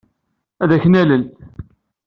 [0.63, 1.23] Ad ken-nalel.